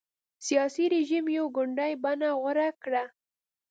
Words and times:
سیاسي 0.45 0.85
رژیم 0.93 1.25
یې 1.29 1.33
یو 1.37 1.45
ګوندي 1.55 1.93
بڼه 2.03 2.29
غوره 2.39 2.69
کړه. 2.83 3.03